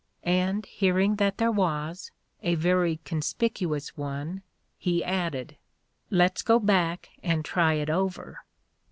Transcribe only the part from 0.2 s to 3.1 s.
and hearing that there was, a very